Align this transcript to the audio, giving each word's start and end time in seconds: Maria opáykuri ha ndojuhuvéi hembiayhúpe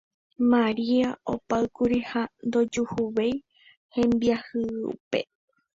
Maria 0.51 1.09
opáykuri 1.33 1.99
ha 2.09 2.23
ndojuhuvéi 2.47 3.33
hembiayhúpe 3.95 5.19